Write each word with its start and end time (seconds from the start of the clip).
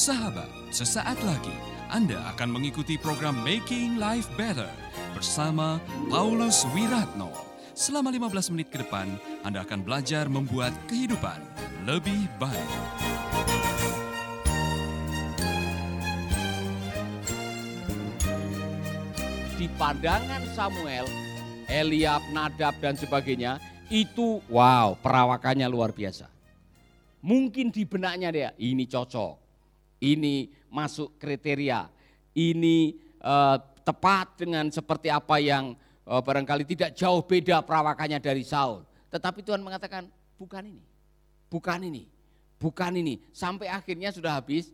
Sahabat, 0.00 0.48
sesaat 0.72 1.20
lagi 1.28 1.52
Anda 1.92 2.16
akan 2.32 2.56
mengikuti 2.56 2.96
program 2.96 3.36
Making 3.44 4.00
Life 4.00 4.32
Better 4.32 4.72
bersama 5.12 5.76
Paulus 6.08 6.64
Wiratno. 6.72 7.28
Selama 7.76 8.08
15 8.08 8.48
menit 8.56 8.72
ke 8.72 8.80
depan, 8.80 9.12
Anda 9.44 9.60
akan 9.60 9.84
belajar 9.84 10.24
membuat 10.32 10.72
kehidupan 10.88 11.36
lebih 11.84 12.32
baik. 12.40 12.72
Di 19.60 19.68
pandangan 19.76 20.48
Samuel, 20.56 21.04
Eliab, 21.68 22.24
Nadab 22.32 22.72
dan 22.80 22.96
sebagainya, 22.96 23.60
itu 23.92 24.40
wow, 24.48 24.96
perawakannya 24.96 25.68
luar 25.68 25.92
biasa. 25.92 26.24
Mungkin 27.20 27.68
di 27.68 27.84
benaknya 27.84 28.32
dia, 28.32 28.50
ini 28.56 28.88
cocok 28.88 29.49
ini 30.00 30.50
masuk 30.72 31.20
kriteria, 31.20 31.92
ini 32.32 32.96
uh, 33.20 33.60
tepat 33.84 34.40
dengan 34.40 34.72
seperti 34.72 35.12
apa 35.12 35.36
yang 35.38 35.76
uh, 36.08 36.20
barangkali 36.24 36.64
tidak 36.64 36.96
jauh 36.96 37.20
beda 37.20 37.60
perawakannya 37.60 38.18
dari 38.18 38.42
Saul. 38.42 38.82
Tetapi 39.12 39.44
Tuhan 39.44 39.60
mengatakan 39.60 40.08
bukan 40.40 40.64
ini, 40.64 40.82
bukan 41.52 41.78
ini, 41.84 42.02
bukan 42.56 42.92
ini. 42.96 43.14
Sampai 43.30 43.68
akhirnya 43.68 44.08
sudah 44.10 44.40
habis 44.40 44.72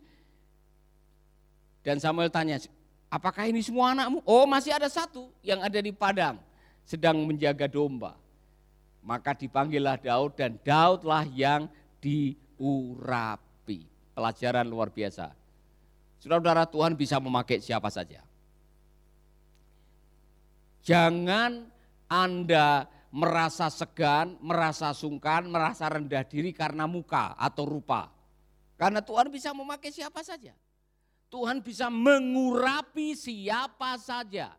dan 1.87 2.03
Samuel 2.03 2.27
tanya, 2.27 2.59
apakah 3.07 3.47
ini 3.47 3.63
semua 3.63 3.95
anakmu? 3.95 4.19
Oh 4.27 4.43
masih 4.43 4.75
ada 4.75 4.91
satu 4.91 5.31
yang 5.39 5.63
ada 5.63 5.79
di 5.79 5.95
padang 5.95 6.35
sedang 6.83 7.19
menjaga 7.23 7.67
domba. 7.67 8.15
Maka 9.03 9.31
dipanggillah 9.31 9.95
Daud 10.03 10.35
dan 10.35 10.59
Daudlah 10.59 11.23
yang 11.31 11.71
diurap 12.03 13.46
pelajaran 14.17 14.65
luar 14.65 14.89
biasa. 14.89 15.29
Saudara-saudara 16.17 16.65
Tuhan 16.65 16.97
bisa 16.97 17.21
memakai 17.21 17.61
siapa 17.61 17.93
saja. 17.93 18.25
Jangan 20.81 21.69
Anda 22.09 22.89
merasa 23.13 23.69
segan, 23.69 24.33
merasa 24.41 24.89
sungkan, 24.97 25.45
merasa 25.45 25.85
rendah 25.85 26.25
diri 26.25 26.49
karena 26.49 26.89
muka 26.89 27.37
atau 27.37 27.69
rupa. 27.69 28.09
Karena 28.73 29.05
Tuhan 29.05 29.29
bisa 29.29 29.53
memakai 29.53 29.93
siapa 29.93 30.25
saja. 30.25 30.57
Tuhan 31.29 31.61
bisa 31.61 31.91
mengurapi 31.93 33.13
siapa 33.13 34.01
saja. 34.01 34.57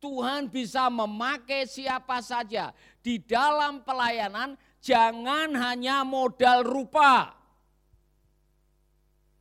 Tuhan 0.00 0.48
bisa 0.48 0.92
memakai 0.92 1.64
siapa 1.64 2.20
saja. 2.20 2.72
Di 3.00 3.20
dalam 3.20 3.80
pelayanan 3.84 4.56
jangan 4.80 5.54
hanya 5.56 6.02
modal 6.04 6.64
rupa. 6.66 7.39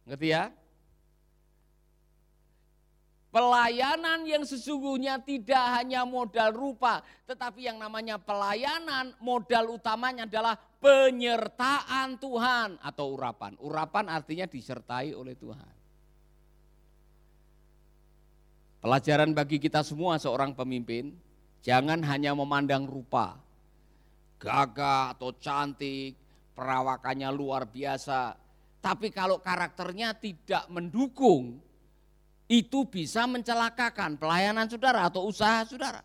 Ngerti 0.09 0.27
ya? 0.33 0.49
Pelayanan 3.29 4.25
yang 4.25 4.41
sesungguhnya 4.41 5.21
tidak 5.21 5.61
hanya 5.77 6.01
modal 6.01 6.49
rupa, 6.49 7.05
tetapi 7.29 7.69
yang 7.69 7.77
namanya 7.77 8.17
pelayanan 8.17 9.13
modal 9.21 9.77
utamanya 9.77 10.25
adalah 10.25 10.57
penyertaan 10.81 12.17
Tuhan 12.17 12.81
atau 12.81 13.13
urapan. 13.13 13.53
Urapan 13.61 14.09
artinya 14.09 14.49
disertai 14.49 15.13
oleh 15.13 15.37
Tuhan. 15.37 15.73
Pelajaran 18.81 19.29
bagi 19.37 19.61
kita 19.61 19.85
semua 19.85 20.17
seorang 20.17 20.57
pemimpin, 20.57 21.13
jangan 21.61 22.01
hanya 22.01 22.33
memandang 22.33 22.89
rupa, 22.89 23.37
gagah 24.41 25.13
atau 25.13 25.37
cantik, 25.37 26.17
perawakannya 26.57 27.29
luar 27.29 27.69
biasa, 27.69 28.48
tapi 28.79 29.11
kalau 29.11 29.43
karakternya 29.43 30.15
tidak 30.15 30.63
mendukung, 30.71 31.59
itu 32.49 32.87
bisa 32.87 33.29
mencelakakan 33.29 34.17
pelayanan 34.17 34.65
saudara 34.65 35.05
atau 35.05 35.27
usaha 35.29 35.61
saudara. 35.67 36.01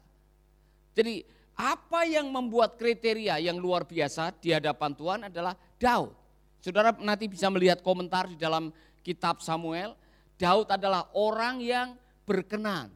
Jadi 0.92 1.24
apa 1.56 2.04
yang 2.04 2.28
membuat 2.28 2.76
kriteria 2.76 3.40
yang 3.40 3.56
luar 3.56 3.88
biasa 3.88 4.34
di 4.42 4.52
hadapan 4.52 4.92
Tuhan 4.92 5.20
adalah 5.32 5.54
Daud. 5.80 6.12
Saudara 6.60 6.92
nanti 7.00 7.30
bisa 7.30 7.48
melihat 7.48 7.80
komentar 7.80 8.28
di 8.28 8.36
dalam 8.36 8.74
kitab 9.00 9.40
Samuel. 9.40 9.96
Daud 10.36 10.68
adalah 10.68 11.08
orang 11.16 11.62
yang 11.62 11.96
berkenan. 12.28 12.90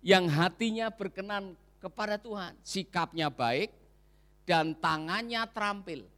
Yang 0.00 0.24
hatinya 0.34 0.86
berkenan 0.90 1.54
kepada 1.78 2.16
Tuhan. 2.16 2.56
Sikapnya 2.64 3.28
baik 3.30 3.70
dan 4.48 4.74
tangannya 4.78 5.42
terampil 5.50 6.15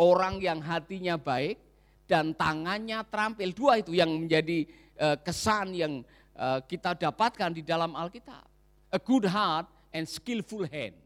orang 0.00 0.40
yang 0.40 0.64
hatinya 0.64 1.20
baik 1.20 1.60
dan 2.08 2.32
tangannya 2.32 3.04
terampil. 3.04 3.52
Dua 3.52 3.78
itu 3.78 3.92
yang 3.92 4.08
menjadi 4.08 4.64
uh, 4.96 5.16
kesan 5.20 5.76
yang 5.76 6.00
uh, 6.34 6.64
kita 6.64 6.96
dapatkan 6.96 7.52
di 7.52 7.60
dalam 7.60 7.92
Alkitab. 7.92 8.48
A 8.90 8.98
good 8.98 9.28
heart 9.28 9.68
and 9.92 10.08
skillful 10.08 10.64
hand. 10.64 10.96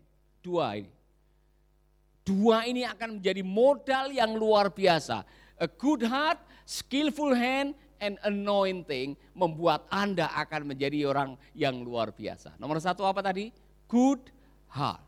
Dua 0.41 0.78
ini. 0.78 0.93
Dua 2.25 2.65
ini 2.65 2.88
akan 2.88 3.21
menjadi 3.21 3.44
modal 3.44 4.09
yang 4.15 4.33
luar 4.33 4.72
biasa. 4.72 5.27
A 5.60 5.69
good 5.69 6.00
heart, 6.09 6.41
skillful 6.65 7.37
hand, 7.37 7.77
and 8.00 8.16
anointing 8.25 9.12
membuat 9.37 9.84
Anda 9.93 10.33
akan 10.33 10.72
menjadi 10.72 11.04
orang 11.04 11.37
yang 11.53 11.84
luar 11.84 12.12
biasa. 12.16 12.56
Nomor 12.56 12.81
satu 12.81 13.04
apa 13.04 13.21
tadi? 13.21 13.53
Good 13.88 14.33
heart. 14.72 15.04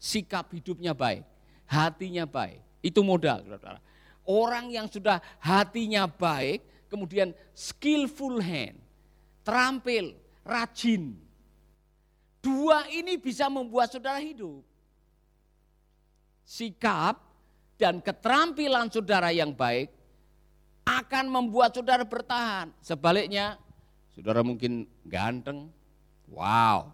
Sikap 0.00 0.52
hidupnya 0.54 0.96
baik, 0.96 1.26
hatinya 1.68 2.24
baik. 2.24 2.67
Itu 2.88 3.04
modal, 3.04 3.44
saudara. 3.44 3.84
Orang 4.24 4.72
yang 4.72 4.88
sudah 4.88 5.20
hatinya 5.44 6.08
baik, 6.08 6.88
kemudian 6.88 7.36
skillful 7.52 8.40
hand, 8.40 8.80
terampil, 9.44 10.16
rajin. 10.40 11.12
Dua 12.40 12.88
ini 12.88 13.20
bisa 13.20 13.52
membuat 13.52 13.92
saudara 13.92 14.16
hidup. 14.24 14.64
Sikap 16.48 17.20
dan 17.76 18.00
keterampilan 18.00 18.88
saudara 18.88 19.28
yang 19.28 19.52
baik 19.52 19.92
akan 20.88 21.28
membuat 21.28 21.76
saudara 21.76 22.08
bertahan. 22.08 22.72
Sebaliknya, 22.80 23.60
saudara 24.16 24.40
mungkin 24.40 24.88
ganteng, 25.04 25.68
wow, 26.32 26.88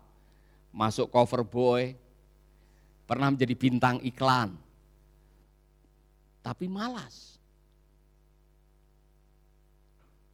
masuk 0.75 1.07
cover 1.15 1.47
boy, 1.47 1.95
pernah 3.07 3.31
menjadi 3.31 3.55
bintang 3.55 4.03
iklan, 4.03 4.59
tapi 6.45 6.69
malas. 6.69 7.41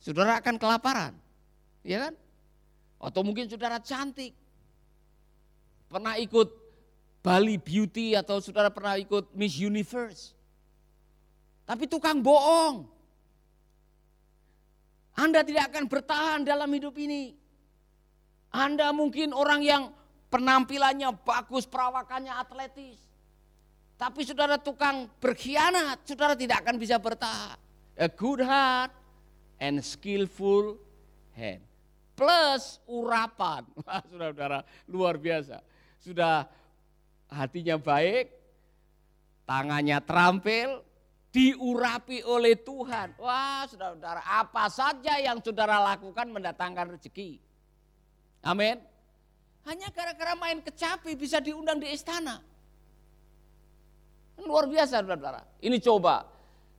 Saudara 0.03 0.43
akan 0.43 0.59
kelaparan, 0.59 1.15
ya 1.87 2.11
kan? 2.11 2.15
Atau 2.99 3.23
mungkin 3.23 3.47
saudara 3.47 3.79
cantik, 3.79 4.35
pernah 5.87 6.19
ikut 6.19 6.51
Bali 7.23 7.61
Beauty 7.61 8.19
atau 8.19 8.43
saudara 8.43 8.73
pernah 8.75 8.99
ikut 8.99 9.31
Miss 9.39 9.55
Universe. 9.55 10.35
Tapi 11.69 11.87
tukang 11.87 12.19
bohong. 12.19 12.91
Anda 15.15 15.45
tidak 15.45 15.71
akan 15.71 15.85
bertahan 15.87 16.41
dalam 16.43 16.67
hidup 16.73 16.97
ini. 16.97 17.37
Anda 18.51 18.91
mungkin 18.91 19.31
orang 19.37 19.63
yang 19.63 19.83
penampilannya 20.33 21.13
bagus, 21.23 21.69
perawakannya 21.69 22.33
atletis. 22.35 23.10
Tapi 24.01 24.25
saudara 24.25 24.57
tukang 24.57 25.13
berkhianat, 25.21 26.09
saudara 26.09 26.33
tidak 26.33 26.65
akan 26.65 26.81
bisa 26.81 26.97
bertahan. 26.97 27.61
A 28.01 28.09
good 28.09 28.41
heart 28.41 28.89
and 29.61 29.85
skillful 29.85 30.81
hand. 31.37 31.61
Plus 32.17 32.81
urapan. 32.89 33.69
Wah, 33.85 34.01
saudara-saudara 34.09 34.65
luar 34.89 35.21
biasa. 35.21 35.61
Sudah 36.01 36.49
hatinya 37.29 37.77
baik, 37.77 38.33
tangannya 39.45 40.01
terampil, 40.01 40.81
diurapi 41.29 42.25
oleh 42.25 42.57
Tuhan. 42.57 43.15
Wah 43.21 43.69
saudara-saudara 43.69 44.25
apa 44.25 44.65
saja 44.73 45.21
yang 45.21 45.39
saudara 45.45 45.77
lakukan 45.77 46.27
mendatangkan 46.27 46.99
rezeki. 46.99 47.39
Amin. 48.43 48.81
Hanya 49.69 49.93
gara-gara 49.93 50.33
main 50.41 50.59
kecapi 50.65 51.15
bisa 51.15 51.39
diundang 51.39 51.79
di 51.79 51.93
istana. 51.93 52.41
Luar 54.45 54.65
biasa 54.67 55.05
saudara-saudara. 55.05 55.45
Ini 55.61 55.77
coba 55.85 56.25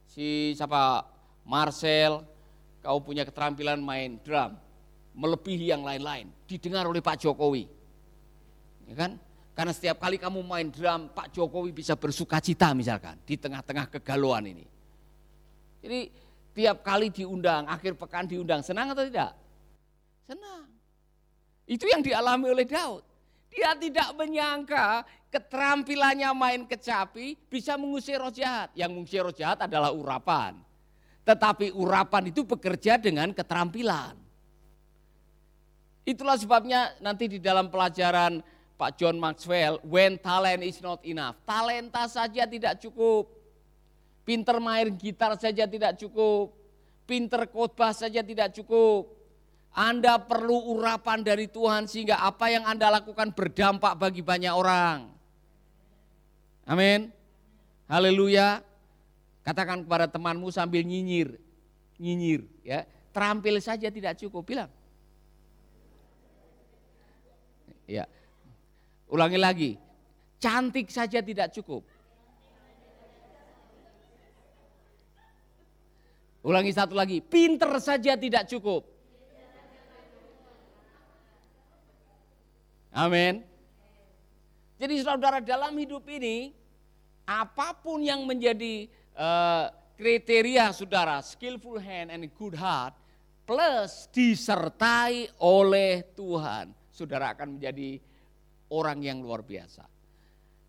si 0.10 0.58
siapa 0.58 1.06
Marcel, 1.46 2.22
kau 2.82 3.00
punya 3.02 3.22
keterampilan 3.24 3.78
main 3.78 4.18
drum, 4.22 4.58
melebihi 5.14 5.70
yang 5.70 5.86
lain-lain, 5.86 6.30
didengar 6.50 6.90
oleh 6.90 7.00
Pak 7.00 7.22
Jokowi. 7.22 7.70
Ya 8.90 8.96
kan? 8.98 9.12
Karena 9.52 9.72
setiap 9.76 10.02
kali 10.02 10.18
kamu 10.18 10.42
main 10.42 10.68
drum, 10.72 11.12
Pak 11.12 11.32
Jokowi 11.36 11.76
bisa 11.76 11.94
bersuka 12.00 12.42
cita 12.42 12.72
misalkan, 12.74 13.20
di 13.28 13.36
tengah-tengah 13.38 13.92
kegalauan 13.94 14.48
ini. 14.48 14.66
Jadi 15.82 16.00
tiap 16.56 16.82
kali 16.82 17.12
diundang, 17.12 17.68
akhir 17.68 17.98
pekan 17.98 18.26
diundang, 18.26 18.64
senang 18.66 18.94
atau 18.96 19.04
tidak? 19.06 19.36
Senang. 20.26 20.66
Itu 21.68 21.86
yang 21.88 22.02
dialami 22.04 22.52
oleh 22.52 22.66
Daud. 22.68 23.11
Dia 23.52 23.76
tidak 23.76 24.16
menyangka 24.16 25.04
keterampilannya 25.28 26.32
main 26.32 26.62
kecapi 26.64 27.36
bisa 27.52 27.76
mengusir 27.76 28.18
roh 28.18 28.32
jahat. 28.32 28.72
Yang 28.74 28.92
mengusir 28.96 29.22
roh 29.28 29.36
jahat 29.36 29.68
adalah 29.68 29.92
urapan. 29.92 30.56
Tetapi 31.28 31.76
urapan 31.76 32.32
itu 32.32 32.48
bekerja 32.48 32.96
dengan 32.96 33.36
keterampilan. 33.36 34.16
Itulah 36.08 36.40
sebabnya 36.40 36.96
nanti 37.04 37.30
di 37.30 37.38
dalam 37.38 37.70
pelajaran 37.70 38.42
Pak 38.82 38.98
John 38.98 39.22
Maxwell, 39.22 39.78
when 39.86 40.18
talent 40.18 40.66
is 40.66 40.82
not 40.82 41.06
enough. 41.06 41.38
Talenta 41.46 42.10
saja 42.10 42.50
tidak 42.50 42.82
cukup. 42.82 43.30
Pinter 44.26 44.58
main 44.58 44.90
gitar 44.98 45.38
saja 45.38 45.70
tidak 45.70 46.02
cukup. 46.02 46.50
Pinter 47.06 47.46
khotbah 47.46 47.94
saja 47.94 48.26
tidak 48.26 48.50
cukup. 48.58 49.21
Anda 49.72 50.20
perlu 50.20 50.76
urapan 50.76 51.24
dari 51.24 51.48
Tuhan 51.48 51.88
sehingga 51.88 52.20
apa 52.20 52.52
yang 52.52 52.68
Anda 52.68 52.92
lakukan 52.92 53.32
berdampak 53.32 53.96
bagi 53.96 54.20
banyak 54.20 54.52
orang. 54.52 55.08
Amin. 56.68 57.08
Haleluya. 57.88 58.60
Katakan 59.48 59.88
kepada 59.88 60.12
temanmu 60.12 60.52
sambil 60.52 60.84
nyinyir. 60.84 61.40
Nyinyir 61.96 62.44
ya. 62.68 62.84
Terampil 63.16 63.60
saja 63.64 63.88
tidak 63.88 64.20
cukup. 64.20 64.44
Bilang, 64.44 64.72
Ya. 67.92 68.08
Ulangi 69.12 69.36
lagi. 69.36 69.72
Cantik 70.40 70.88
saja 70.88 71.20
tidak 71.20 71.52
cukup. 71.52 71.84
Ulangi 76.42 76.72
satu 76.72 76.96
lagi. 76.96 77.20
Pinter 77.20 77.70
saja 77.84 78.16
tidak 78.16 78.48
cukup. 78.48 78.88
Amin. 82.92 83.48
Jadi 84.76 84.96
saudara 85.00 85.40
dalam 85.40 85.72
hidup 85.80 86.04
ini 86.12 86.52
apa 87.24 87.72
pun 87.80 88.04
yang 88.04 88.28
menjadi 88.28 88.92
uh, 89.16 89.72
kriteria 89.96 90.76
saudara 90.76 91.24
skillful 91.24 91.80
hand 91.80 92.12
and 92.12 92.28
good 92.36 92.58
heart 92.58 92.92
plus 93.48 94.12
disertai 94.12 95.30
oleh 95.40 96.04
Tuhan 96.18 96.74
saudara 96.92 97.32
akan 97.32 97.62
menjadi 97.62 98.02
orang 98.72 99.00
yang 99.04 99.24
luar 99.24 99.44
biasa. 99.44 99.88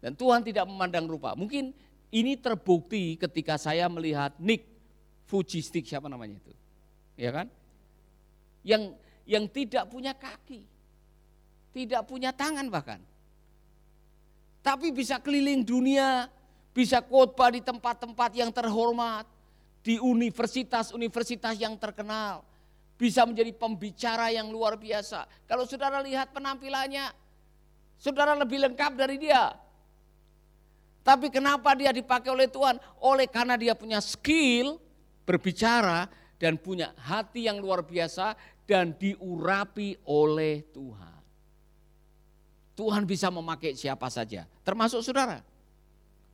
Dan 0.03 0.19
Tuhan 0.19 0.43
tidak 0.43 0.67
memandang 0.67 1.07
rupa. 1.07 1.35
Mungkin 1.39 1.71
ini 2.11 2.35
terbukti 2.39 3.15
ketika 3.15 3.55
saya 3.55 3.87
melihat 3.87 4.35
Nick 4.43 4.67
Fujistik 5.31 5.87
siapa 5.87 6.11
namanya 6.11 6.37
itu. 6.43 6.53
Ya 7.15 7.31
kan? 7.31 7.47
Yang 8.67 8.99
yang 9.25 9.45
tidak 9.49 9.89
punya 9.89 10.13
kaki. 10.13 10.67
Tidak 11.73 12.05
punya 12.05 12.31
tangan 12.37 12.69
bahkan. 12.69 13.01
Tapi 14.63 14.95
bisa 14.95 15.19
keliling 15.19 15.65
dunia, 15.67 16.31
bisa 16.71 17.03
khotbah 17.03 17.51
di 17.51 17.65
tempat-tempat 17.65 18.31
yang 18.37 18.53
terhormat, 18.55 19.27
di 19.83 19.99
universitas-universitas 19.99 21.59
yang 21.59 21.75
terkenal 21.75 22.47
bisa 23.03 23.27
menjadi 23.27 23.51
pembicara 23.51 24.31
yang 24.31 24.47
luar 24.47 24.79
biasa. 24.79 25.27
Kalau 25.51 25.67
saudara 25.67 25.99
lihat 25.99 26.31
penampilannya, 26.31 27.11
saudara 27.99 28.39
lebih 28.39 28.63
lengkap 28.63 28.93
dari 28.95 29.19
dia. 29.19 29.59
Tapi 31.03 31.27
kenapa 31.35 31.75
dia 31.75 31.91
dipakai 31.91 32.31
oleh 32.31 32.47
Tuhan? 32.47 32.79
Oleh 33.03 33.27
karena 33.27 33.59
dia 33.59 33.75
punya 33.75 33.99
skill 33.99 34.79
berbicara 35.27 36.07
dan 36.39 36.55
punya 36.55 36.95
hati 36.95 37.51
yang 37.51 37.59
luar 37.59 37.83
biasa 37.83 38.39
dan 38.71 38.95
diurapi 38.95 39.99
oleh 40.07 40.63
Tuhan. 40.71 41.12
Tuhan 42.73 43.05
bisa 43.05 43.29
memakai 43.29 43.77
siapa 43.77 44.09
saja, 44.09 44.49
termasuk 44.65 45.05
saudara. 45.05 45.45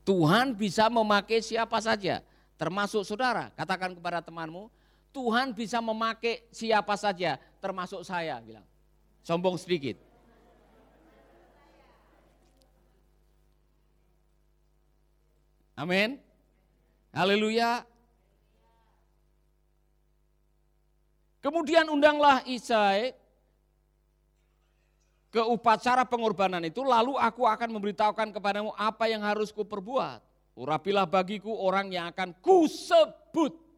Tuhan 0.06 0.54
bisa 0.56 0.88
memakai 0.88 1.42
siapa 1.42 1.76
saja, 1.82 2.24
termasuk 2.56 3.02
saudara. 3.04 3.50
Katakan 3.58 3.92
kepada 3.92 4.22
temanmu, 4.24 4.70
Tuhan 5.12 5.52
bisa 5.52 5.82
memakai 5.82 6.46
siapa 6.54 6.94
saja, 6.94 7.36
termasuk 7.58 8.00
saya 8.06 8.38
bilang. 8.40 8.64
Sombong 9.26 9.58
sedikit. 9.60 9.98
Amin. 15.78 16.18
Haleluya. 17.14 17.86
Kemudian 21.38 21.86
undanglah 21.86 22.42
Isai 22.50 23.14
ke 25.28 25.42
upacara 25.44 26.08
pengorbanan 26.08 26.64
itu, 26.64 26.80
lalu 26.80 27.16
aku 27.20 27.44
akan 27.44 27.68
memberitahukan 27.76 28.32
kepadamu 28.32 28.72
apa 28.76 29.08
yang 29.08 29.20
harus 29.20 29.52
kuperbuat. 29.52 30.24
Urapilah 30.58 31.06
bagiku 31.06 31.54
orang 31.54 31.92
yang 31.92 32.10
akan 32.10 32.34
kusebut 32.42 33.68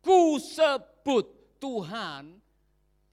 Ku 0.00 0.40
sebut 0.40 1.28
Tuhan 1.60 2.40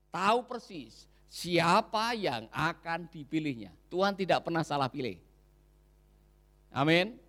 tahu 0.08 0.40
persis 0.48 1.04
siapa 1.28 2.16
yang 2.16 2.48
akan 2.48 3.12
dipilihnya. 3.12 3.76
Tuhan 3.92 4.16
tidak 4.16 4.48
pernah 4.48 4.64
salah 4.64 4.88
pilih. 4.88 5.20
Amin. 6.72 7.20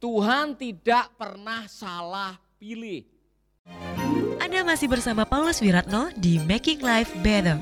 Tuhan 0.00 0.56
tidak 0.56 1.12
pernah 1.16 1.68
salah 1.68 2.40
pilih. 2.56 3.04
Anda 4.40 4.64
masih 4.64 4.88
bersama 4.88 5.28
Paulus 5.28 5.60
Wiratno 5.60 6.08
di 6.16 6.40
Making 6.40 6.80
Life 6.80 7.12
Better. 7.20 7.60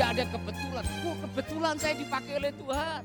Tidak 0.00 0.16
ada 0.16 0.32
kebetulan. 0.32 0.84
Kok 1.04 1.16
kebetulan 1.28 1.74
saya 1.76 1.92
dipakai 1.92 2.32
oleh 2.40 2.52
Tuhan? 2.56 3.02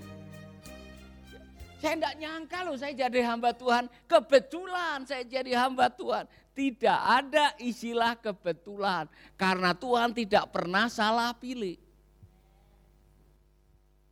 Saya 1.76 1.94
tidak 2.00 2.16
nyangka 2.24 2.60
loh 2.64 2.76
saya 2.80 2.94
jadi 2.96 3.20
hamba 3.28 3.52
Tuhan. 3.52 3.92
Kebetulan 4.08 5.04
saya 5.04 5.28
jadi 5.28 5.52
hamba 5.60 5.92
Tuhan. 5.92 6.24
Tidak 6.56 7.00
ada 7.04 7.52
istilah 7.60 8.16
kebetulan. 8.16 9.12
Karena 9.36 9.76
Tuhan 9.76 10.16
tidak 10.16 10.56
pernah 10.56 10.88
salah 10.88 11.36
pilih. 11.36 11.76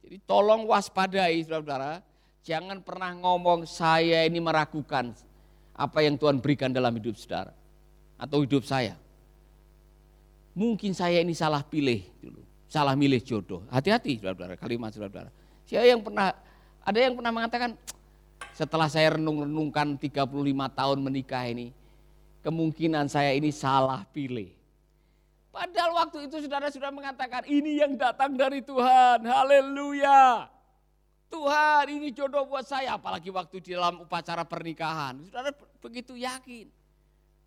Jadi 0.04 0.20
tolong 0.28 0.68
waspadai 0.68 1.40
saudara-saudara. 1.40 2.04
Jangan 2.44 2.84
pernah 2.84 3.16
ngomong 3.16 3.64
saya 3.64 4.28
ini 4.28 4.44
meragukan 4.44 5.16
apa 5.72 6.04
yang 6.04 6.20
Tuhan 6.20 6.44
berikan 6.44 6.68
dalam 6.68 6.92
hidup 7.00 7.16
saudara. 7.16 7.56
Atau 8.20 8.44
hidup 8.44 8.68
saya. 8.68 9.00
Mungkin 10.52 10.92
saya 10.92 11.24
ini 11.24 11.32
salah 11.32 11.64
pilih 11.64 12.04
dulu. 12.20 12.43
Salah 12.74 12.98
milih 12.98 13.22
jodoh. 13.22 13.62
Hati-hati 13.70 14.18
saudara-saudara 14.18 14.58
kalimat 14.58 14.90
saudara-saudara. 14.90 15.30
Siapa 15.70 15.86
yang 15.86 16.02
pernah 16.02 16.34
ada 16.82 16.98
yang 16.98 17.14
pernah 17.14 17.30
mengatakan, 17.30 17.78
setelah 18.50 18.90
saya 18.90 19.14
renung-renungkan 19.14 19.94
35 19.94 20.26
tahun 20.74 20.98
menikah 21.06 21.46
ini, 21.54 21.70
kemungkinan 22.42 23.14
saya 23.14 23.38
ini 23.38 23.54
salah 23.54 24.02
pilih. 24.10 24.50
Padahal 25.54 26.02
waktu 26.02 26.26
itu 26.26 26.50
saudara 26.50 26.74
sudah 26.74 26.90
mengatakan, 26.90 27.46
ini 27.46 27.78
yang 27.78 27.94
datang 27.94 28.34
dari 28.34 28.66
Tuhan, 28.66 29.22
haleluya. 29.22 30.50
Tuhan 31.30 31.86
ini 31.94 32.10
jodoh 32.10 32.50
buat 32.50 32.66
saya, 32.66 32.98
apalagi 32.98 33.30
waktu 33.30 33.62
di 33.62 33.78
dalam 33.78 34.02
upacara 34.02 34.42
pernikahan. 34.50 35.22
Saudara 35.30 35.54
begitu 35.78 36.18
yakin. 36.18 36.74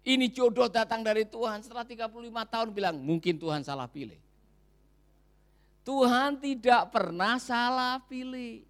Ini 0.06 0.26
jodoh 0.30 0.71
datang 0.71 1.02
dari 1.02 1.26
Tuhan, 1.26 1.66
setelah 1.66 1.83
35 1.83 2.14
tahun 2.47 2.68
bilang, 2.71 2.95
mungkin 3.02 3.35
Tuhan 3.42 3.66
salah 3.66 3.90
pilih. 3.90 4.23
Tuhan 5.86 6.42
tidak 6.42 6.90
pernah 6.90 7.38
salah 7.38 8.02
pilih. 8.10 8.66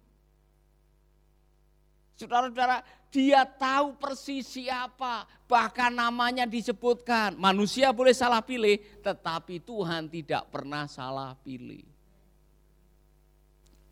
Saudara-saudara, 2.13 2.85
dia 3.09 3.41
tahu 3.41 3.97
persis 3.97 4.45
siapa, 4.45 5.25
bahkan 5.49 5.89
namanya 5.89 6.45
disebutkan. 6.45 7.33
Manusia 7.33 7.89
boleh 7.89 8.13
salah 8.13 8.45
pilih, 8.45 8.77
tetapi 9.01 9.57
Tuhan 9.65 10.05
tidak 10.13 10.45
pernah 10.53 10.85
salah 10.85 11.33
pilih. 11.41 11.81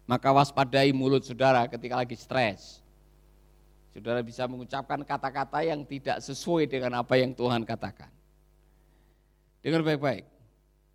Maka 0.06 0.30
waspadai 0.30 0.94
mulut 0.94 1.26
saudara 1.26 1.66
ketika 1.66 1.98
lagi 1.98 2.14
stres. 2.14 2.86
Saudara 3.90 4.22
bisa 4.22 4.46
mengucapkan 4.46 5.02
kata-kata 5.02 5.66
yang 5.66 5.82
tidak 5.82 6.22
sesuai 6.22 6.70
dengan 6.70 7.02
apa 7.02 7.18
yang 7.18 7.34
Tuhan 7.34 7.66
katakan. 7.66 8.14
Dengar 9.66 9.82
baik-baik. 9.82 10.30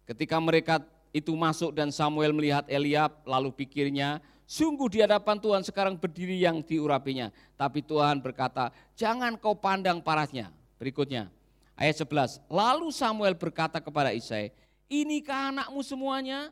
Ketika 0.06 0.38
mereka 0.38 0.78
itu 1.10 1.34
masuk 1.34 1.74
dan 1.74 1.90
Samuel 1.90 2.30
melihat 2.30 2.66
Eliab, 2.70 3.22
lalu 3.26 3.50
pikirnya, 3.50 4.22
Sungguh 4.50 4.90
di 4.90 4.98
hadapan 4.98 5.38
Tuhan 5.38 5.62
sekarang 5.62 5.94
berdiri 5.94 6.42
yang 6.42 6.58
diurapinya. 6.58 7.30
Tapi 7.54 7.86
Tuhan 7.86 8.18
berkata, 8.18 8.74
jangan 8.98 9.38
kau 9.38 9.54
pandang 9.54 10.02
parasnya. 10.02 10.50
Berikutnya, 10.74 11.30
ayat 11.78 12.02
11. 12.02 12.42
Lalu 12.50 12.90
Samuel 12.90 13.38
berkata 13.38 13.78
kepada 13.78 14.10
Isai, 14.10 14.50
inikah 14.90 15.54
anakmu 15.54 15.86
semuanya? 15.86 16.50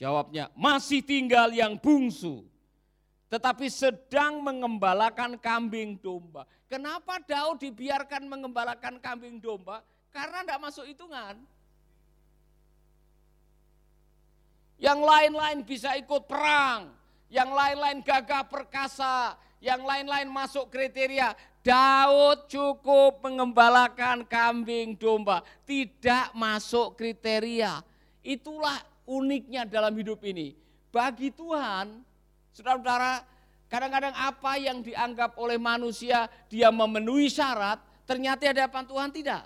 Jawabnya, 0.00 0.48
masih 0.56 1.04
tinggal 1.04 1.52
yang 1.52 1.76
bungsu. 1.76 2.48
Tetapi 3.28 3.68
sedang 3.68 4.40
mengembalakan 4.40 5.36
kambing 5.36 6.00
domba. 6.00 6.48
Kenapa 6.64 7.20
Daud 7.20 7.60
dibiarkan 7.60 8.24
mengembalakan 8.24 8.96
kambing 9.04 9.36
domba? 9.36 9.84
Karena 10.08 10.40
tidak 10.48 10.64
masuk 10.64 10.88
hitungan. 10.88 11.44
Yang 14.78 15.00
lain-lain 15.02 15.58
bisa 15.66 15.98
ikut 15.98 16.30
perang 16.30 16.98
yang 17.28 17.52
lain-lain 17.52 18.00
gagah 18.00 18.44
perkasa, 18.48 19.36
yang 19.60 19.84
lain-lain 19.84 20.28
masuk 20.32 20.72
kriteria. 20.72 21.36
Daud 21.60 22.48
cukup 22.48 23.20
mengembalakan 23.20 24.24
kambing 24.24 24.96
domba, 24.96 25.44
tidak 25.68 26.32
masuk 26.32 26.96
kriteria. 26.96 27.84
Itulah 28.24 28.80
uniknya 29.04 29.68
dalam 29.68 29.92
hidup 29.92 30.24
ini. 30.24 30.56
Bagi 30.88 31.28
Tuhan, 31.28 32.00
saudara-saudara, 32.56 33.20
kadang-kadang 33.68 34.16
apa 34.16 34.56
yang 34.56 34.80
dianggap 34.80 35.36
oleh 35.36 35.60
manusia 35.60 36.32
dia 36.48 36.72
memenuhi 36.72 37.28
syarat, 37.28 37.76
ternyata 38.08 38.40
di 38.40 38.48
hadapan 38.56 38.84
Tuhan 38.88 39.10
tidak. 39.12 39.44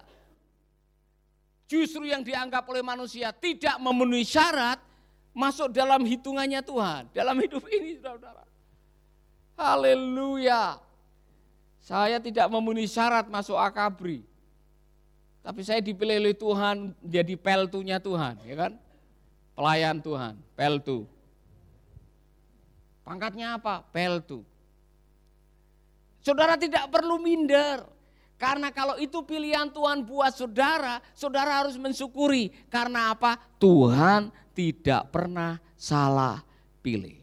Justru 1.66 2.06
yang 2.06 2.22
dianggap 2.22 2.62
oleh 2.70 2.84
manusia 2.86 3.34
tidak 3.34 3.74
memenuhi 3.82 4.22
syarat, 4.22 4.78
masuk 5.32 5.72
dalam 5.72 6.04
hitungannya 6.04 6.60
Tuhan. 6.60 7.08
Dalam 7.12 7.36
hidup 7.40 7.64
ini, 7.72 7.96
saudara-saudara. 7.98 8.44
Haleluya. 9.56 10.80
Saya 11.82 12.22
tidak 12.22 12.46
memenuhi 12.48 12.86
syarat 12.86 13.26
masuk 13.26 13.58
akabri. 13.58 14.22
Tapi 15.42 15.60
saya 15.66 15.82
dipilih 15.82 16.22
oleh 16.22 16.36
Tuhan 16.38 16.94
jadi 17.02 17.34
peltunya 17.34 17.98
Tuhan, 17.98 18.38
ya 18.46 18.54
kan? 18.54 18.72
Pelayan 19.58 19.98
Tuhan, 19.98 20.38
peltu. 20.54 21.04
Pangkatnya 23.02 23.58
apa? 23.58 23.82
Peltu. 23.90 24.46
Saudara 26.22 26.54
tidak 26.54 26.86
perlu 26.86 27.18
minder. 27.18 27.82
Karena 28.42 28.74
kalau 28.74 28.98
itu 28.98 29.22
pilihan 29.22 29.70
Tuhan 29.70 30.02
buat 30.02 30.34
saudara, 30.34 30.98
saudara 31.14 31.62
harus 31.62 31.78
mensyukuri. 31.78 32.50
Karena 32.66 33.14
apa? 33.14 33.38
Tuhan 33.62 34.34
tidak 34.50 35.14
pernah 35.14 35.62
salah 35.78 36.42
pilih. 36.82 37.22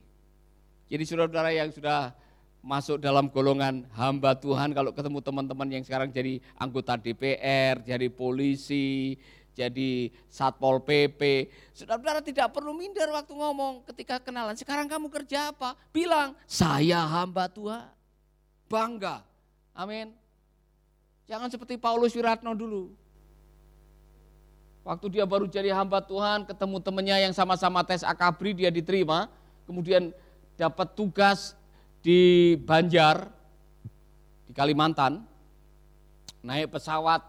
Jadi 0.88 1.04
saudara-saudara 1.04 1.52
yang 1.52 1.76
sudah 1.76 2.16
masuk 2.64 3.04
dalam 3.04 3.28
golongan 3.28 3.84
hamba 4.00 4.32
Tuhan 4.32 4.72
kalau 4.72 4.96
ketemu 4.96 5.20
teman-teman 5.20 5.68
yang 5.68 5.84
sekarang 5.84 6.08
jadi 6.08 6.40
anggota 6.56 6.96
DPR, 6.96 7.84
jadi 7.84 8.08
polisi, 8.08 9.20
jadi 9.52 10.16
satpol 10.32 10.88
PP. 10.88 11.52
Saudara-saudara 11.76 12.24
tidak 12.24 12.48
perlu 12.56 12.72
minder 12.72 13.12
waktu 13.12 13.36
ngomong 13.36 13.84
ketika 13.92 14.24
kenalan. 14.24 14.56
Sekarang 14.56 14.88
kamu 14.88 15.12
kerja 15.12 15.52
apa? 15.52 15.76
Bilang, 15.92 16.32
saya 16.48 17.04
hamba 17.04 17.52
Tuhan. 17.52 17.92
Bangga. 18.72 19.20
Amin. 19.76 20.16
Jangan 21.30 21.54
seperti 21.54 21.78
Paulus 21.78 22.18
Wiratno 22.18 22.58
dulu. 22.58 22.90
Waktu 24.82 25.14
dia 25.14 25.30
baru 25.30 25.46
jadi 25.46 25.70
hamba 25.70 26.02
Tuhan, 26.02 26.50
ketemu 26.50 26.82
temannya 26.82 27.30
yang 27.30 27.34
sama-sama 27.38 27.86
tes 27.86 28.02
akabri, 28.02 28.58
dia 28.58 28.74
diterima. 28.74 29.30
Kemudian 29.70 30.10
dapat 30.58 30.98
tugas 30.98 31.54
di 32.02 32.58
Banjar, 32.66 33.30
di 34.50 34.58
Kalimantan, 34.58 35.22
naik 36.42 36.74
pesawat, 36.74 37.22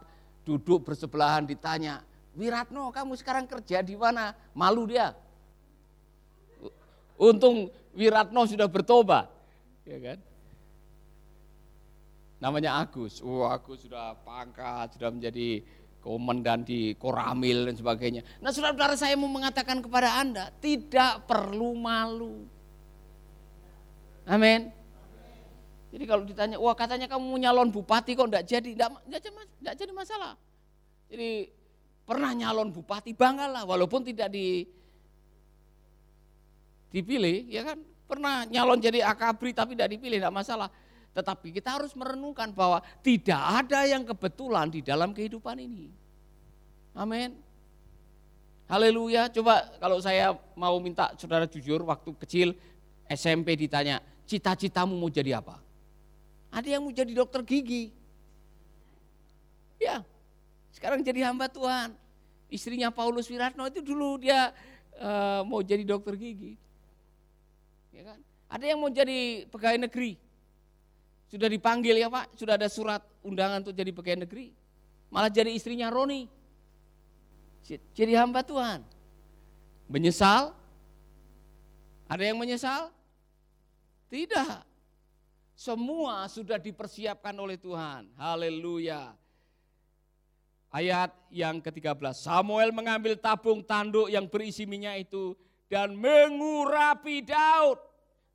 duduk 0.48 0.88
bersebelahan 0.88 1.44
ditanya, 1.44 2.00
Wiratno 2.32 2.88
kamu 2.88 3.20
sekarang 3.20 3.44
kerja 3.44 3.84
di 3.84 4.00
mana? 4.00 4.32
Malu 4.56 4.88
dia. 4.88 5.12
Untung 7.20 7.68
Wiratno 7.92 8.48
sudah 8.48 8.64
bertobat, 8.64 9.28
ya 9.84 10.00
kan? 10.00 10.29
Namanya 12.40 12.80
Agus. 12.80 13.20
Oh, 13.20 13.44
Agus 13.44 13.84
sudah 13.84 14.16
pangkat, 14.24 14.96
sudah 14.96 15.12
menjadi 15.12 15.60
komandan 16.00 16.64
di 16.64 16.96
Koramil 16.96 17.68
dan 17.68 17.76
sebagainya. 17.76 18.24
Nah, 18.40 18.48
saudara-saudara 18.50 18.96
saya 18.96 19.14
mau 19.20 19.28
mengatakan 19.28 19.84
kepada 19.84 20.16
Anda, 20.16 20.48
tidak 20.58 21.28
perlu 21.28 21.76
malu. 21.76 22.48
Amin. 24.24 24.72
Jadi 25.90 26.04
kalau 26.06 26.22
ditanya, 26.24 26.56
wah 26.56 26.72
katanya 26.72 27.10
kamu 27.10 27.44
nyalon 27.44 27.68
bupati 27.68 28.14
kok 28.14 28.30
enggak 28.30 28.46
jadi, 28.46 28.70
enggak, 28.72 28.90
enggak, 29.60 29.74
jadi 29.74 29.92
masalah. 29.92 30.38
Jadi 31.10 31.50
pernah 32.06 32.30
nyalon 32.32 32.70
bupati, 32.70 33.10
banggalah 33.12 33.66
walaupun 33.66 34.06
tidak 34.06 34.30
di 34.30 34.64
dipilih, 36.94 37.50
ya 37.50 37.62
kan? 37.66 37.78
Pernah 38.06 38.46
nyalon 38.46 38.78
jadi 38.78 39.02
akabri 39.02 39.50
tapi 39.50 39.74
tidak 39.74 39.98
dipilih, 39.98 40.22
enggak 40.22 40.36
masalah. 40.46 40.70
Tetapi 41.10 41.50
kita 41.50 41.74
harus 41.74 41.90
merenungkan 41.98 42.54
bahwa 42.54 42.78
tidak 43.02 43.40
ada 43.40 43.82
yang 43.86 44.06
kebetulan 44.06 44.70
di 44.70 44.80
dalam 44.80 45.10
kehidupan 45.10 45.58
ini. 45.58 45.90
Amin. 46.94 47.34
Haleluya. 48.70 49.26
Coba 49.34 49.66
kalau 49.82 49.98
saya 49.98 50.30
mau 50.54 50.78
minta 50.78 51.10
saudara 51.18 51.50
jujur 51.50 51.82
waktu 51.82 52.14
kecil 52.22 52.48
SMP 53.10 53.58
ditanya, 53.58 53.98
cita-citamu 54.30 54.94
mau 54.94 55.10
jadi 55.10 55.42
apa? 55.42 55.58
Ada 56.54 56.78
yang 56.78 56.86
mau 56.86 56.94
jadi 56.94 57.10
dokter 57.10 57.42
gigi. 57.42 57.90
Ya, 59.82 60.06
sekarang 60.70 61.02
jadi 61.02 61.26
hamba 61.26 61.50
Tuhan. 61.50 61.98
Istrinya 62.50 62.94
Paulus 62.94 63.26
Wiratno 63.26 63.66
itu 63.66 63.82
dulu 63.82 64.22
dia 64.22 64.54
uh, 64.98 65.42
mau 65.42 65.62
jadi 65.62 65.82
dokter 65.82 66.14
gigi. 66.14 66.54
Ya 67.90 68.14
kan? 68.14 68.18
Ada 68.50 68.64
yang 68.70 68.78
mau 68.78 68.90
jadi 68.90 69.46
pegawai 69.50 69.86
negeri. 69.90 70.18
Sudah 71.30 71.46
dipanggil 71.46 71.94
ya 71.94 72.10
Pak, 72.10 72.34
sudah 72.34 72.58
ada 72.58 72.66
surat 72.66 73.06
undangan 73.22 73.62
untuk 73.62 73.70
jadi 73.70 73.94
pegawai 73.94 74.26
negeri. 74.26 74.50
Malah 75.14 75.30
jadi 75.30 75.54
istrinya 75.54 75.86
Roni. 75.86 76.26
Jadi 77.94 78.12
hamba 78.18 78.42
Tuhan. 78.42 78.82
Menyesal? 79.86 80.50
Ada 82.10 82.34
yang 82.34 82.38
menyesal? 82.42 82.90
Tidak. 84.10 84.66
Semua 85.54 86.26
sudah 86.26 86.58
dipersiapkan 86.58 87.36
oleh 87.38 87.54
Tuhan. 87.54 88.10
Haleluya. 88.18 89.14
Ayat 90.74 91.14
yang 91.30 91.62
ke-13. 91.62 92.26
Samuel 92.26 92.74
mengambil 92.74 93.14
tabung 93.14 93.62
tanduk 93.62 94.10
yang 94.10 94.26
berisi 94.26 94.66
minyak 94.66 95.06
itu 95.06 95.38
dan 95.70 95.94
mengurapi 95.94 97.22
Daud 97.22 97.78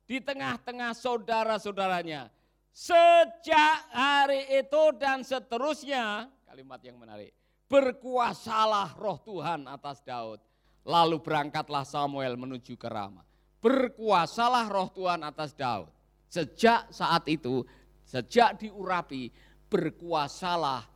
di 0.08 0.16
tengah-tengah 0.20 0.96
saudara-saudaranya. 0.96 2.32
Sejak 2.76 3.88
hari 3.88 4.44
itu 4.52 4.82
dan 5.00 5.24
seterusnya, 5.24 6.28
kalimat 6.44 6.76
yang 6.84 7.00
menarik, 7.00 7.32
berkuasalah 7.72 8.92
roh 9.00 9.16
Tuhan 9.24 9.64
atas 9.64 10.04
Daud. 10.04 10.44
Lalu 10.84 11.16
berangkatlah 11.24 11.88
Samuel 11.88 12.36
menuju 12.36 12.76
ke 12.76 12.84
Rama 12.84 13.24
berkuasalah 13.66 14.70
roh 14.70 14.86
Tuhan 14.94 15.26
atas 15.26 15.50
Daud. 15.50 15.90
Sejak 16.30 16.86
saat 16.94 17.26
itu, 17.26 17.66
sejak 18.06 18.62
diurapi, 18.62 19.34
berkuasalah 19.66 20.86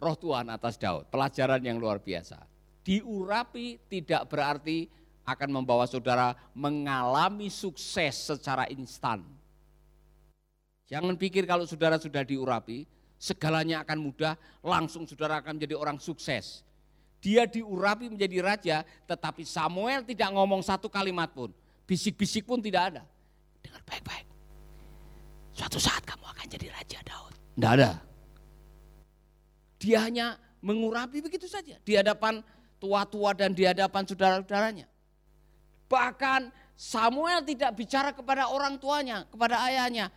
roh 0.00 0.16
Tuhan 0.16 0.48
atas 0.48 0.80
Daud. 0.80 1.04
Pelajaran 1.12 1.60
yang 1.60 1.76
luar 1.76 2.00
biasa. 2.00 2.40
Diurapi 2.80 3.76
tidak 3.92 4.24
berarti 4.32 4.88
akan 5.28 5.60
membawa 5.60 5.84
saudara 5.84 6.32
mengalami 6.56 7.52
sukses 7.52 8.16
secara 8.16 8.64
instan. 8.72 9.20
Jangan 10.88 11.14
pikir 11.20 11.44
kalau 11.44 11.68
saudara 11.68 12.00
sudah 12.00 12.24
diurapi, 12.24 12.88
segalanya 13.20 13.84
akan 13.84 13.98
mudah, 14.00 14.34
langsung 14.64 15.04
saudara 15.04 15.44
akan 15.44 15.60
menjadi 15.60 15.76
orang 15.76 16.00
sukses. 16.00 16.64
Dia 17.20 17.44
diurapi 17.44 18.08
menjadi 18.08 18.36
raja, 18.40 18.76
tetapi 19.04 19.44
Samuel 19.44 20.02
tidak 20.06 20.32
ngomong 20.32 20.64
satu 20.64 20.88
kalimat 20.88 21.28
pun 21.30 21.52
bisik-bisik 21.88 22.44
pun 22.44 22.60
tidak 22.60 22.92
ada. 22.92 23.02
Dengar 23.64 23.80
baik-baik. 23.88 24.28
Suatu 25.56 25.80
saat 25.80 26.04
kamu 26.04 26.22
akan 26.28 26.46
jadi 26.46 26.68
Raja 26.68 27.00
Daud. 27.02 27.34
Tidak 27.34 27.72
ada. 27.80 27.90
Dia 29.80 29.98
hanya 30.04 30.36
mengurapi 30.60 31.24
begitu 31.24 31.48
saja. 31.48 31.80
Di 31.82 31.96
hadapan 31.96 32.44
tua-tua 32.76 33.32
dan 33.32 33.56
di 33.56 33.64
hadapan 33.64 34.04
saudara-saudaranya. 34.04 34.86
Bahkan 35.88 36.52
Samuel 36.78 37.42
tidak 37.42 37.74
bicara 37.74 38.12
kepada 38.14 38.52
orang 38.52 38.76
tuanya, 38.78 39.24
kepada 39.26 39.64
ayahnya. 39.66 40.12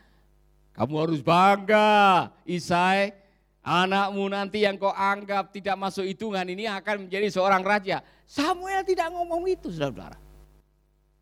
Kamu 0.71 0.95
harus 1.03 1.19
bangga, 1.19 2.31
Isai, 2.47 3.11
anakmu 3.59 4.25
nanti 4.31 4.63
yang 4.63 4.79
kau 4.79 4.91
anggap 4.91 5.51
tidak 5.51 5.75
masuk 5.75 6.07
hitungan 6.07 6.47
ini 6.47 6.65
akan 6.65 7.07
menjadi 7.07 7.27
seorang 7.27 7.61
raja. 7.61 7.99
Samuel 8.23 8.81
tidak 8.87 9.11
ngomong 9.11 9.43
itu, 9.51 9.67
saudara-saudara. 9.67 10.17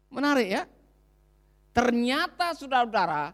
Menarik 0.10 0.48
ya. 0.48 0.64
Ternyata 1.74 2.54
saudara-saudara, 2.54 3.34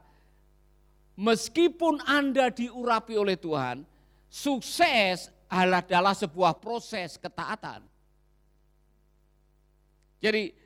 meskipun 1.19 2.00
Anda 2.07 2.51
diurapi 2.51 3.15
oleh 3.19 3.36
Tuhan, 3.36 3.84
sukses 4.31 5.31
adalah 5.51 6.15
sebuah 6.15 6.57
proses 6.60 7.19
ketaatan. 7.19 7.84
Jadi 10.19 10.64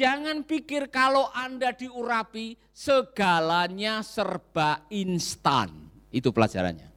jangan 0.00 0.48
pikir 0.48 0.88
kalau 0.88 1.28
Anda 1.36 1.76
diurapi 1.76 2.56
segalanya 2.72 4.00
serba 4.00 4.88
instan. 4.88 5.68
Itu 6.08 6.32
pelajarannya. 6.32 6.88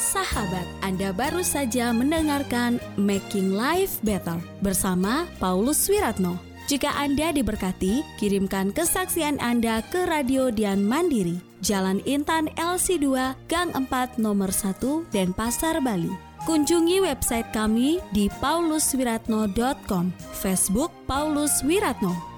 Sahabat, 0.00 0.66
Anda 0.80 1.12
baru 1.12 1.44
saja 1.44 1.92
mendengarkan 1.92 2.80
Making 2.96 3.52
Life 3.52 4.00
Better 4.00 4.40
bersama 4.64 5.28
Paulus 5.36 5.84
Wiratno. 5.92 6.40
Jika 6.68 6.88
Anda 6.96 7.32
diberkati, 7.32 8.04
kirimkan 8.16 8.72
kesaksian 8.72 9.40
Anda 9.40 9.80
ke 9.84 10.04
Radio 10.04 10.52
Dian 10.52 10.84
Mandiri, 10.84 11.40
Jalan 11.64 12.04
Intan 12.04 12.52
LC2, 12.56 13.08
Gang 13.48 13.72
4 13.72 14.20
Nomor 14.20 14.52
1, 14.52 15.08
Denpasar, 15.08 15.80
Bali. 15.80 16.27
Kunjungi 16.48 17.04
website 17.04 17.52
kami 17.52 18.00
di 18.08 18.24
pauluswiratno.com, 18.40 20.16
Facebook 20.32 20.88
Paulus 21.04 21.60
Wiratno. 21.60 22.37